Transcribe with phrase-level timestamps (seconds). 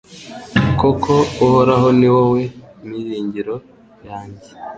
[0.79, 1.13] Koko
[1.45, 2.41] Uhoraho ni wowe
[2.87, 3.55] miringiro
[4.07, 4.49] yanjye